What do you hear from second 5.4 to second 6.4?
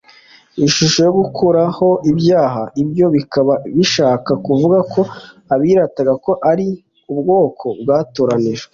abirataga ko